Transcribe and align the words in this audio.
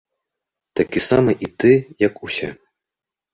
Такі 0.79 1.03
самы 1.09 1.31
і 1.49 1.49
ты, 1.65 1.71
як 2.07 2.13
усе. 2.29 2.51